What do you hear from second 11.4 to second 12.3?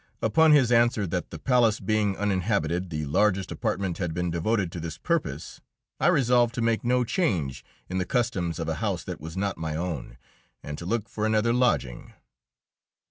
lodging.